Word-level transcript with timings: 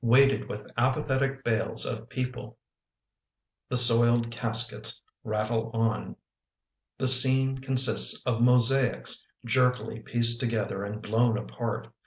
Weighted 0.03 0.49
with 0.49 0.65
apathetic 0.79 1.43
bales 1.43 1.85
of 1.85 2.09
people 2.09 2.57
The 3.69 3.77
soiled 3.77 4.31
caskets 4.31 4.99
rattle 5.23 5.69
on. 5.75 6.15
The 6.97 7.07
scene 7.07 7.59
consists 7.59 8.19
of 8.25 8.41
mosaics 8.41 9.27
Jerkily 9.45 9.99
pieced 9.99 10.39
together 10.39 10.83
and 10.83 11.03
blown 11.03 11.37
apart. 11.37 11.89